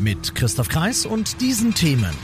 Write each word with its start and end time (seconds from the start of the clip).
Mit 0.00 0.34
Christoph 0.34 0.70
Kreis 0.70 1.04
und 1.04 1.42
diesen 1.42 1.74
Themen. 1.74 2.14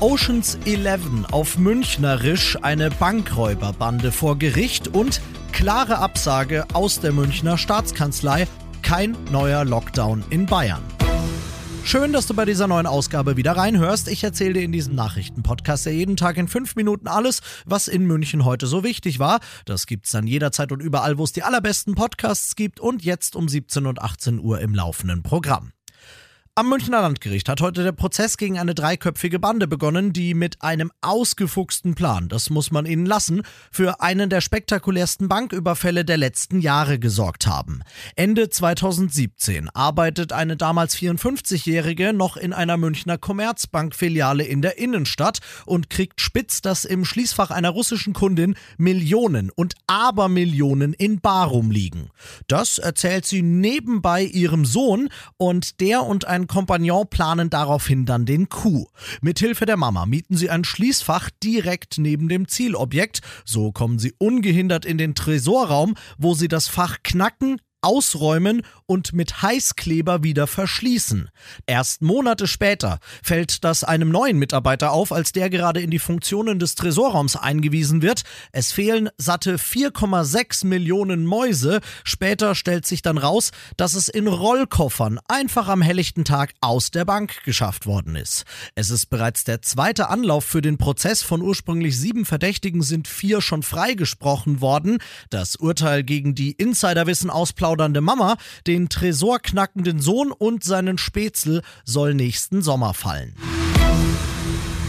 Oceans 0.00 0.58
11 0.64 1.30
auf 1.30 1.56
Münchnerisch 1.56 2.58
eine 2.62 2.90
Bankräuberbande 2.90 4.10
vor 4.10 4.36
Gericht 4.36 4.88
und 4.88 5.20
klare 5.52 5.98
Absage 5.98 6.66
aus 6.72 6.98
der 6.98 7.12
Münchner 7.12 7.58
Staatskanzlei, 7.58 8.48
kein 8.82 9.16
neuer 9.30 9.64
Lockdown 9.64 10.24
in 10.30 10.46
Bayern. 10.46 10.82
Schön, 11.84 12.12
dass 12.12 12.26
du 12.26 12.34
bei 12.34 12.44
dieser 12.44 12.66
neuen 12.66 12.86
Ausgabe 12.86 13.36
wieder 13.36 13.52
reinhörst. 13.52 14.08
Ich 14.08 14.24
erzähle 14.24 14.54
dir 14.54 14.62
in 14.62 14.72
diesem 14.72 14.96
Nachrichtenpodcast 14.96 15.86
ja 15.86 15.92
jeden 15.92 16.16
Tag 16.16 16.36
in 16.38 16.48
fünf 16.48 16.74
Minuten 16.74 17.06
alles, 17.06 17.40
was 17.66 17.86
in 17.86 18.04
München 18.04 18.44
heute 18.44 18.66
so 18.66 18.82
wichtig 18.82 19.20
war. 19.20 19.38
Das 19.64 19.86
gibt's 19.86 20.10
dann 20.10 20.26
jederzeit 20.26 20.72
und 20.72 20.80
überall, 20.80 21.18
wo 21.18 21.24
es 21.24 21.32
die 21.32 21.44
allerbesten 21.44 21.94
Podcasts 21.94 22.56
gibt 22.56 22.80
und 22.80 23.04
jetzt 23.04 23.36
um 23.36 23.48
17 23.48 23.86
und 23.86 24.02
18 24.02 24.40
Uhr 24.40 24.60
im 24.60 24.74
laufenden 24.74 25.22
Programm. 25.22 25.70
Am 26.56 26.68
Münchner 26.68 27.00
Landgericht 27.00 27.48
hat 27.48 27.60
heute 27.60 27.82
der 27.82 27.90
Prozess 27.90 28.36
gegen 28.36 28.60
eine 28.60 28.76
dreiköpfige 28.76 29.40
Bande 29.40 29.66
begonnen, 29.66 30.12
die 30.12 30.34
mit 30.34 30.62
einem 30.62 30.92
ausgefuchsten 31.00 31.96
Plan, 31.96 32.28
das 32.28 32.48
muss 32.48 32.70
man 32.70 32.86
ihnen 32.86 33.06
lassen, 33.06 33.42
für 33.72 34.00
einen 34.00 34.30
der 34.30 34.40
spektakulärsten 34.40 35.28
Banküberfälle 35.28 36.04
der 36.04 36.16
letzten 36.16 36.60
Jahre 36.60 37.00
gesorgt 37.00 37.48
haben. 37.48 37.82
Ende 38.14 38.50
2017 38.50 39.68
arbeitet 39.70 40.32
eine 40.32 40.56
damals 40.56 40.96
54-Jährige 40.96 42.12
noch 42.12 42.36
in 42.36 42.52
einer 42.52 42.76
Münchner 42.76 43.18
Commerzbank-Filiale 43.18 44.44
in 44.44 44.62
der 44.62 44.78
Innenstadt 44.78 45.40
und 45.66 45.90
kriegt 45.90 46.20
spitz, 46.20 46.62
dass 46.62 46.84
im 46.84 47.04
Schließfach 47.04 47.50
einer 47.50 47.70
russischen 47.70 48.12
Kundin 48.12 48.54
Millionen 48.78 49.50
und 49.50 49.74
Abermillionen 49.88 50.92
in 50.92 51.20
Bar 51.20 51.48
rumliegen. 51.48 52.10
Das 52.46 52.78
erzählt 52.78 53.26
sie 53.26 53.42
nebenbei 53.42 54.22
ihrem 54.22 54.64
Sohn 54.64 55.08
und 55.36 55.80
der 55.80 56.04
und 56.04 56.26
ein 56.26 56.43
Kompagnon 56.46 57.08
planen 57.08 57.50
daraufhin 57.50 58.06
dann 58.06 58.26
den 58.26 58.48
Coup. 58.48 58.88
Mithilfe 59.20 59.66
der 59.66 59.76
Mama 59.76 60.06
mieten 60.06 60.36
sie 60.36 60.50
ein 60.50 60.64
Schließfach 60.64 61.30
direkt 61.42 61.98
neben 61.98 62.28
dem 62.28 62.48
Zielobjekt. 62.48 63.20
So 63.44 63.72
kommen 63.72 63.98
sie 63.98 64.14
ungehindert 64.18 64.84
in 64.84 64.98
den 64.98 65.14
Tresorraum, 65.14 65.94
wo 66.18 66.34
sie 66.34 66.48
das 66.48 66.68
Fach 66.68 66.98
knacken, 67.02 67.60
ausräumen 67.84 68.62
und 68.86 69.12
mit 69.12 69.42
Heißkleber 69.42 70.22
wieder 70.22 70.46
verschließen. 70.46 71.30
Erst 71.66 72.02
Monate 72.02 72.46
später 72.46 72.98
fällt 73.22 73.64
das 73.64 73.84
einem 73.84 74.10
neuen 74.10 74.38
Mitarbeiter 74.38 74.92
auf, 74.92 75.12
als 75.12 75.32
der 75.32 75.50
gerade 75.50 75.80
in 75.80 75.90
die 75.90 75.98
Funktionen 75.98 76.58
des 76.58 76.74
Tresorraums 76.74 77.36
eingewiesen 77.36 78.02
wird. 78.02 78.22
Es 78.52 78.72
fehlen 78.72 79.08
satte 79.16 79.56
4,6 79.56 80.66
Millionen 80.66 81.24
Mäuse. 81.26 81.80
Später 82.04 82.54
stellt 82.54 82.86
sich 82.86 83.02
dann 83.02 83.18
raus, 83.18 83.52
dass 83.76 83.94
es 83.94 84.08
in 84.08 84.26
Rollkoffern 84.26 85.20
einfach 85.28 85.68
am 85.68 85.82
helllichten 85.82 86.24
Tag 86.24 86.54
aus 86.60 86.90
der 86.90 87.04
Bank 87.04 87.44
geschafft 87.44 87.86
worden 87.86 88.16
ist. 88.16 88.44
Es 88.74 88.90
ist 88.90 89.06
bereits 89.06 89.44
der 89.44 89.62
zweite 89.62 90.08
Anlauf 90.08 90.44
für 90.44 90.62
den 90.62 90.78
Prozess. 90.78 91.22
Von 91.22 91.42
ursprünglich 91.42 91.98
sieben 91.98 92.24
Verdächtigen 92.24 92.82
sind 92.82 93.08
vier 93.08 93.40
schon 93.40 93.62
freigesprochen 93.62 94.60
worden. 94.60 94.98
Das 95.30 95.56
Urteil 95.56 96.02
gegen 96.02 96.34
die 96.34 96.52
Insiderwissen 96.52 97.30
ausplaudern 97.30 97.73
plaudernde 97.74 98.00
Mama, 98.00 98.36
den 98.66 98.88
tresorknackenden 98.88 100.00
Sohn 100.00 100.30
und 100.30 100.62
seinen 100.62 100.96
Spätzle 100.96 101.62
soll 101.84 102.14
nächsten 102.14 102.62
Sommer 102.62 102.94
fallen. 102.94 103.34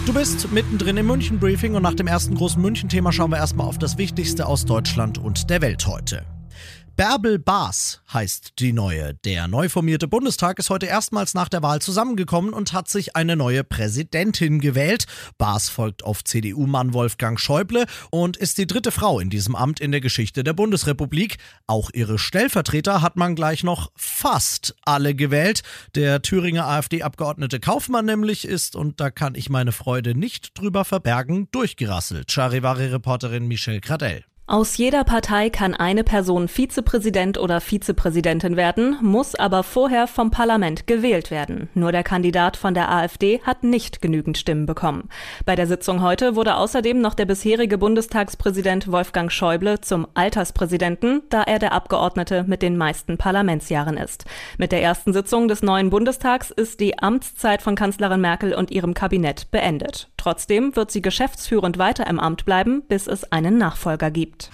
Du 0.06 0.14
bist 0.14 0.52
mittendrin 0.52 0.98
im 0.98 1.08
München-Briefing 1.08 1.74
und 1.74 1.82
nach 1.82 1.96
dem 1.96 2.06
ersten 2.06 2.36
großen 2.36 2.62
München-Thema 2.62 3.12
schauen 3.12 3.32
wir 3.32 3.38
erstmal 3.38 3.68
auf 3.68 3.80
das 3.80 3.98
Wichtigste 3.98 4.46
aus 4.46 4.66
Deutschland 4.66 5.18
und 5.18 5.50
der 5.50 5.62
Welt 5.62 5.88
heute. 5.88 6.35
Bärbel 6.98 7.40
Baas 7.40 8.00
heißt 8.14 8.54
die 8.60 8.72
neue. 8.72 9.16
Der 9.26 9.50
neu 9.50 9.68
formierte 9.68 10.08
Bundestag 10.08 10.60
ist 10.60 10.70
heute 10.70 10.86
erstmals 10.86 11.34
nach 11.34 11.50
der 11.50 11.62
Wahl 11.62 11.82
zusammengekommen 11.82 12.54
und 12.54 12.72
hat 12.72 12.88
sich 12.88 13.18
eine 13.18 13.36
neue 13.36 13.66
Präsidentin 13.66 14.62
gewählt. 14.62 15.06
Baas 15.38 15.68
folgt 15.68 16.06
auf 16.06 16.24
CDU-Mann 16.24 16.94
Wolfgang 16.94 17.38
Schäuble 17.38 17.86
und 18.12 18.38
ist 18.38 18.58
die 18.58 18.66
dritte 18.66 18.92
Frau 18.92 19.20
in 19.20 19.30
diesem 19.30 19.58
Amt 19.58 19.82
in 19.82 19.92
der 19.92 20.00
Geschichte 20.00 20.46
der 20.46 20.54
Bundesrepublik. 20.54 21.36
Auch 21.68 21.90
ihre 21.94 22.18
Stellvertreter 22.18 23.02
hat 23.02 23.18
man 23.18 23.36
gleich 23.36 23.66
noch 23.66 23.92
fast 23.98 24.74
alle 24.86 25.16
gewählt. 25.16 25.64
Der 25.96 26.22
Thüringer 26.22 26.66
AfD-Abgeordnete 26.66 27.60
Kaufmann 27.60 28.06
nämlich 28.06 28.48
ist, 28.48 28.74
und 28.78 29.02
da 29.02 29.12
kann 29.12 29.36
ich 29.36 29.50
meine 29.50 29.74
Freude 29.74 30.16
nicht 30.16 30.58
drüber 30.58 30.86
verbergen, 30.86 31.50
durchgerasselt. 31.52 32.32
Charivari-Reporterin 32.32 33.50
Michelle 33.50 33.82
Gradell. 33.82 34.24
Aus 34.48 34.78
jeder 34.78 35.04
Partei 35.04 35.50
kann 35.50 35.74
eine 35.74 36.04
Person 36.04 36.48
Vizepräsident 36.48 37.40
oder 37.40 37.62
Vizepräsidentin 37.62 38.56
werden, 38.56 38.96
muss 39.02 39.34
aber 39.34 39.64
vorher 39.64 40.06
vom 40.06 40.30
Parlament 40.30 40.86
gewählt 40.86 41.32
werden. 41.32 41.68
Nur 41.74 41.92
der 41.92 42.04
Kandidat 42.04 42.56
von 42.56 42.76
der 42.76 42.92
AfD 42.92 43.42
hat 43.42 43.64
nicht 43.64 44.04
genügend 44.04 44.38
Stimmen 44.38 44.68
bekommen. 44.68 45.10
Bei 45.46 45.56
der 45.56 45.66
Sitzung 45.66 46.04
heute 46.04 46.36
wurde 46.36 46.58
außerdem 46.58 47.02
noch 47.02 47.16
der 47.16 47.26
bisherige 47.26 47.80
Bundestagspräsident 47.80 48.92
Wolfgang 48.92 49.32
Schäuble 49.32 49.82
zum 49.82 50.06
Alterspräsidenten, 50.14 51.24
da 51.30 51.42
er 51.42 51.58
der 51.58 51.72
Abgeordnete 51.72 52.44
mit 52.44 52.62
den 52.62 52.78
meisten 52.78 53.18
Parlamentsjahren 53.18 53.98
ist. 53.98 54.26
Mit 54.60 54.72
der 54.72 54.84
ersten 54.84 55.12
Sitzung 55.12 55.48
des 55.48 55.64
neuen 55.64 55.90
Bundestags 55.90 56.52
ist 56.52 56.80
die 56.82 57.00
Amtszeit 57.00 57.64
von 57.64 57.74
Kanzlerin 57.76 58.22
Merkel 58.22 58.54
und 58.54 58.70
ihrem 58.70 58.94
Kabinett 58.94 59.50
beendet. 59.50 60.08
Trotzdem 60.26 60.76
wird 60.76 60.90
sie 60.90 61.04
geschäftsführend 61.04 61.78
weiter 61.78 62.08
im 62.08 62.20
Amt 62.20 62.46
bleiben, 62.46 62.82
bis 62.88 63.06
es 63.06 63.32
einen 63.32 63.60
Nachfolger 63.60 64.10
gibt. 64.10 64.50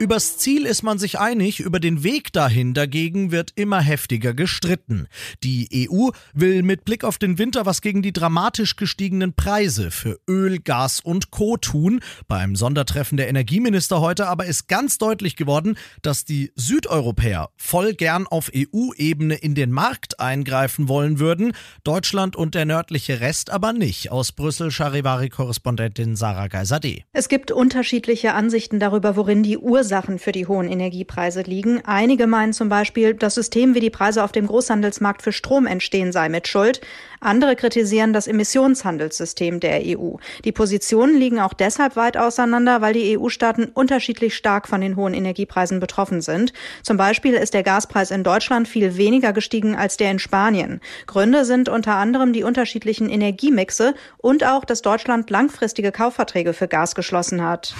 Übers 0.00 0.38
Ziel 0.38 0.64
ist 0.64 0.82
man 0.82 0.98
sich 0.98 1.18
einig, 1.18 1.60
über 1.60 1.78
den 1.78 2.02
Weg 2.02 2.32
dahin 2.32 2.72
dagegen 2.72 3.32
wird 3.32 3.52
immer 3.54 3.82
heftiger 3.82 4.32
gestritten. 4.32 5.08
Die 5.44 5.90
EU 5.90 6.08
will 6.32 6.62
mit 6.62 6.86
Blick 6.86 7.04
auf 7.04 7.18
den 7.18 7.36
Winter 7.36 7.66
was 7.66 7.82
gegen 7.82 8.00
die 8.00 8.14
dramatisch 8.14 8.76
gestiegenen 8.76 9.34
Preise 9.34 9.90
für 9.90 10.18
Öl, 10.26 10.58
Gas 10.58 11.00
und 11.00 11.30
Co 11.30 11.58
tun. 11.58 12.00
Beim 12.28 12.56
Sondertreffen 12.56 13.18
der 13.18 13.28
Energieminister 13.28 14.00
heute 14.00 14.26
aber 14.28 14.46
ist 14.46 14.68
ganz 14.68 14.96
deutlich 14.96 15.36
geworden, 15.36 15.76
dass 16.00 16.24
die 16.24 16.50
Südeuropäer 16.56 17.50
voll 17.58 17.92
gern 17.92 18.26
auf 18.26 18.50
EU-Ebene 18.56 19.34
in 19.34 19.54
den 19.54 19.70
Markt 19.70 20.18
eingreifen 20.18 20.88
wollen 20.88 21.18
würden, 21.18 21.52
Deutschland 21.84 22.36
und 22.36 22.54
der 22.54 22.64
nördliche 22.64 23.20
Rest 23.20 23.50
aber 23.50 23.74
nicht. 23.74 24.10
Aus 24.10 24.32
Brüssel 24.32 24.70
Charivari-Korrespondentin 24.70 26.16
Sarah 26.16 26.48
Geiser-D. 26.48 27.04
Es 27.12 27.28
gibt 27.28 27.50
unterschiedliche 27.50 28.32
Ansichten 28.32 28.80
darüber, 28.80 29.14
worin 29.14 29.42
die 29.42 29.58
Ursache 29.58 29.89
Ursachen 29.90 30.20
für 30.20 30.30
die 30.30 30.46
hohen 30.46 30.68
Energiepreise 30.68 31.42
liegen. 31.42 31.82
Einige 31.84 32.28
meinen 32.28 32.52
zum 32.52 32.68
Beispiel, 32.68 33.14
das 33.14 33.34
System, 33.34 33.74
wie 33.74 33.80
die 33.80 33.90
Preise 33.90 34.22
auf 34.22 34.30
dem 34.30 34.46
Großhandelsmarkt 34.46 35.20
für 35.20 35.32
Strom 35.32 35.66
entstehen, 35.66 36.12
sei 36.12 36.28
mit 36.28 36.46
Schuld. 36.46 36.80
Andere 37.18 37.56
kritisieren 37.56 38.12
das 38.12 38.28
Emissionshandelssystem 38.28 39.58
der 39.58 39.82
EU. 39.84 40.14
Die 40.44 40.52
Positionen 40.52 41.18
liegen 41.18 41.40
auch 41.40 41.54
deshalb 41.54 41.96
weit 41.96 42.16
auseinander, 42.16 42.80
weil 42.82 42.92
die 42.92 43.18
EU-Staaten 43.18 43.64
unterschiedlich 43.64 44.36
stark 44.36 44.68
von 44.68 44.80
den 44.80 44.94
hohen 44.94 45.12
Energiepreisen 45.12 45.80
betroffen 45.80 46.20
sind. 46.20 46.52
Zum 46.84 46.96
Beispiel 46.96 47.34
ist 47.34 47.52
der 47.52 47.64
Gaspreis 47.64 48.12
in 48.12 48.22
Deutschland 48.22 48.68
viel 48.68 48.96
weniger 48.96 49.32
gestiegen 49.32 49.74
als 49.74 49.96
der 49.96 50.12
in 50.12 50.20
Spanien. 50.20 50.80
Gründe 51.08 51.44
sind 51.44 51.68
unter 51.68 51.96
anderem 51.96 52.32
die 52.32 52.44
unterschiedlichen 52.44 53.10
Energiemixe 53.10 53.94
und 54.18 54.44
auch, 54.44 54.64
dass 54.64 54.82
Deutschland 54.82 55.30
langfristige 55.30 55.90
Kaufverträge 55.90 56.52
für 56.52 56.68
Gas 56.68 56.94
geschlossen 56.94 57.42
hat. 57.42 57.74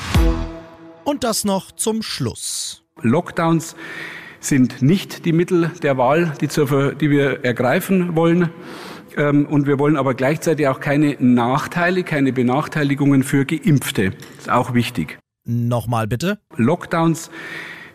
Und 1.04 1.24
das 1.24 1.44
noch 1.44 1.72
zum 1.72 2.02
Schluss. 2.02 2.82
Lockdowns 3.02 3.76
sind 4.40 4.82
nicht 4.82 5.24
die 5.24 5.32
Mittel 5.32 5.70
der 5.82 5.96
Wahl, 5.98 6.32
die, 6.40 6.48
zur, 6.48 6.94
die 6.94 7.10
wir 7.10 7.44
ergreifen 7.44 8.16
wollen. 8.16 8.50
Ähm, 9.16 9.46
und 9.46 9.66
wir 9.66 9.78
wollen 9.78 9.96
aber 9.96 10.14
gleichzeitig 10.14 10.68
auch 10.68 10.80
keine 10.80 11.16
Nachteile, 11.18 12.04
keine 12.04 12.32
Benachteiligungen 12.32 13.22
für 13.22 13.44
Geimpfte. 13.44 14.10
Das 14.10 14.38
ist 14.38 14.50
auch 14.50 14.74
wichtig. 14.74 15.18
Nochmal 15.44 16.06
bitte. 16.06 16.38
Lockdowns 16.56 17.30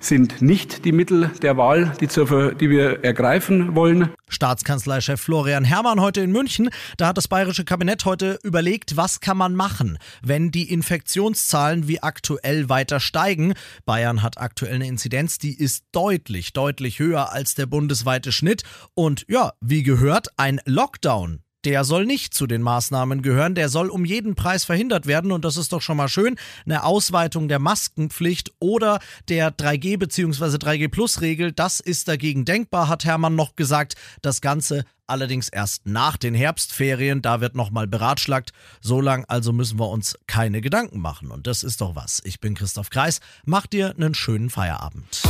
sind 0.08 0.42
nicht 0.42 0.86
die 0.86 0.92
Mittel 0.92 1.32
der 1.42 1.58
Wahl, 1.58 1.94
die, 2.00 2.08
zur, 2.08 2.54
die 2.54 2.70
wir 2.70 3.04
ergreifen 3.04 3.76
wollen. 3.76 4.10
Staatskanzleichef 4.28 5.22
Florian 5.22 5.64
Herrmann 5.64 6.02
heute 6.02 6.22
in 6.22 6.32
München. 6.32 6.70
Da 6.98 7.08
hat 7.08 7.18
das 7.18 7.28
bayerische 7.28 7.66
Kabinett 7.66 8.06
heute 8.06 8.40
überlegt, 8.44 8.98
was 8.98 9.20
kann 9.20 9.38
man 9.38 9.56
machen, 9.56 9.98
wenn 10.22 10.52
die 10.52 10.72
Infektionszahlen 10.72 11.88
wie 11.88 12.02
aktuell 12.02 12.70
weiter 12.70 13.00
steigen. 13.00 13.54
Bayern 13.86 14.22
hat 14.22 14.38
aktuell 14.40 14.76
eine 14.76 14.88
Inzidenz, 14.88 15.38
die 15.38 15.58
ist 15.58 15.86
deutlich, 15.92 16.54
deutlich 16.54 17.00
höher 17.00 17.32
als 17.32 17.56
der 17.56 17.66
bundesweite 17.66 18.32
Schnitt. 18.32 18.64
Und 18.94 19.26
ja, 19.28 19.54
wie 19.62 19.84
gehört, 19.84 20.28
ein 20.38 20.60
Lockdown 20.66 21.45
der 21.66 21.84
soll 21.84 22.06
nicht 22.06 22.34
zu 22.34 22.48
den 22.48 22.62
Maßnahmen 22.62 23.22
gehören. 23.22 23.56
Der 23.56 23.70
soll 23.70 23.90
um 23.90 24.06
jeden 24.06 24.36
Preis 24.36 24.64
verhindert 24.64 25.08
werden. 25.08 25.32
Und 25.32 25.44
das 25.44 25.58
ist 25.58 25.74
doch 25.74 25.82
schon 25.82 25.98
mal 25.98 26.08
schön. 26.08 26.36
Eine 26.66 26.84
Ausweitung 26.84 27.48
der 27.48 27.60
Maskenpflicht 27.60 28.54
oder 28.60 29.00
der 29.28 29.52
3G 29.52 29.98
bzw. 29.98 30.58
3G 30.58 30.90
Plus 30.90 31.22
Regel, 31.22 31.52
das 31.52 31.80
ist 31.80 32.08
dagegen 32.08 32.46
denkbar, 32.46 32.88
hat 32.88 33.06
Hermann 33.06 33.36
noch 33.36 33.56
gesagt. 33.56 33.96
Das 34.22 34.42
Ganze 34.42 34.86
allerdings 35.08 35.50
erst 35.50 35.86
nach 35.86 36.18
den 36.18 36.34
Herbstferien. 36.34 37.22
Da 37.22 37.42
wird 37.42 37.56
nochmal 37.56 37.88
beratschlagt. 37.88 38.52
So 38.82 39.02
lang 39.02 39.26
also 39.28 39.54
müssen 39.54 39.80
wir 39.80 39.90
uns 39.90 40.18
keine 40.28 40.62
Gedanken 40.62 41.00
machen. 41.00 41.32
Und 41.32 41.48
das 41.48 41.64
ist 41.64 41.82
doch 41.82 41.96
was. 41.96 42.22
Ich 42.26 42.40
bin 42.40 42.56
Christoph 42.56 42.90
Kreis. 42.90 43.20
Mach 43.46 43.68
dir 43.68 43.94
einen 43.98 44.14
schönen 44.14 44.50
Feierabend. 44.50 45.24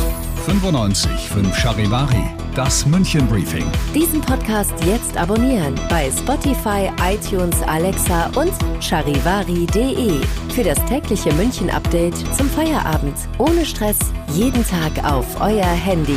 95 0.46 1.10
5 1.10 1.56
Charivari, 1.56 2.22
das 2.54 2.86
München 2.86 3.26
Briefing. 3.26 3.66
Diesen 3.94 4.20
Podcast 4.20 4.72
jetzt 4.84 5.16
abonnieren 5.16 5.74
bei 5.88 6.10
Spotify, 6.10 6.90
iTunes, 7.02 7.60
Alexa 7.62 8.26
und 8.36 8.52
charivari.de. 8.80 10.20
Für 10.54 10.62
das 10.64 10.78
tägliche 10.86 11.32
München 11.34 11.68
Update 11.70 12.16
zum 12.36 12.48
Feierabend. 12.50 13.16
Ohne 13.38 13.66
Stress. 13.66 13.98
Jeden 14.32 14.64
Tag 14.66 15.04
auf 15.04 15.40
euer 15.40 15.64
Handy. 15.64 16.16